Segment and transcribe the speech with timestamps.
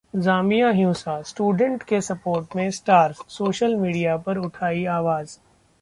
[0.15, 5.37] जामिया हिंसा: स्टूडेंट के सपोर्ट में स्टार्स, सोशल मीडिया पर उठाई आवाज